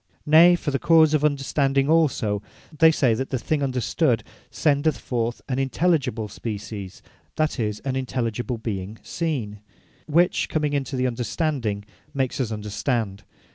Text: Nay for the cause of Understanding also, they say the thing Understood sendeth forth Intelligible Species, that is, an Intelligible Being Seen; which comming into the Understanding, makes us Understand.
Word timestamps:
Nay 0.25 0.55
for 0.55 0.71
the 0.71 0.79
cause 0.79 1.13
of 1.13 1.23
Understanding 1.23 1.87
also, 1.87 2.41
they 2.75 2.89
say 2.89 3.13
the 3.13 3.23
thing 3.37 3.61
Understood 3.61 4.23
sendeth 4.49 4.97
forth 4.97 5.41
Intelligible 5.47 6.27
Species, 6.27 7.03
that 7.35 7.59
is, 7.59 7.81
an 7.81 7.95
Intelligible 7.95 8.57
Being 8.57 8.97
Seen; 9.03 9.61
which 10.07 10.49
comming 10.49 10.73
into 10.73 10.95
the 10.95 11.05
Understanding, 11.05 11.85
makes 12.15 12.41
us 12.41 12.51
Understand. 12.51 13.25